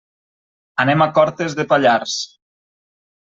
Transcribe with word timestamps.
Anem 0.83 1.03
a 1.05 1.07
Cortes 1.17 1.57
de 1.59 1.65
Pallars. 1.73 2.17